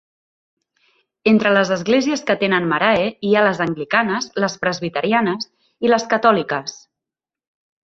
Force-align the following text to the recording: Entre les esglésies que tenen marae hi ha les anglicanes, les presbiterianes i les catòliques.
Entre 1.31 1.51
les 1.55 1.71
esglésies 1.75 2.23
que 2.29 2.37
tenen 2.43 2.65
marae 2.71 3.03
hi 3.29 3.35
ha 3.41 3.45
les 3.49 3.61
anglicanes, 3.67 4.31
les 4.47 4.57
presbiterianes 4.65 5.47
i 5.89 5.95
les 5.95 6.09
catòliques. 6.17 6.77